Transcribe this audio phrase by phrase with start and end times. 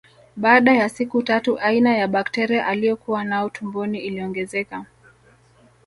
[0.35, 4.85] Baada ya siku tatu aina ya bakteria aliokuwa nao tumboni iliongezeka